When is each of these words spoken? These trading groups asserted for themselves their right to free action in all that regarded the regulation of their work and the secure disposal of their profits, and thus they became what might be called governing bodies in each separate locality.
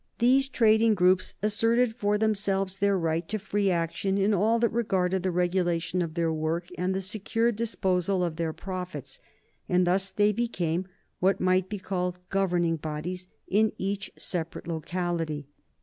These 0.17 0.49
trading 0.49 0.95
groups 0.95 1.35
asserted 1.43 1.95
for 1.95 2.17
themselves 2.17 2.79
their 2.79 2.97
right 2.97 3.29
to 3.29 3.37
free 3.37 3.69
action 3.69 4.17
in 4.17 4.33
all 4.33 4.57
that 4.57 4.71
regarded 4.71 5.21
the 5.21 5.29
regulation 5.29 6.01
of 6.01 6.15
their 6.15 6.33
work 6.33 6.69
and 6.75 6.95
the 6.95 7.03
secure 7.03 7.51
disposal 7.51 8.23
of 8.23 8.35
their 8.37 8.51
profits, 8.51 9.19
and 9.69 9.85
thus 9.85 10.09
they 10.09 10.31
became 10.31 10.87
what 11.19 11.39
might 11.39 11.69
be 11.69 11.77
called 11.77 12.17
governing 12.29 12.77
bodies 12.77 13.27
in 13.47 13.73
each 13.77 14.11
separate 14.17 14.67
locality. 14.67 15.45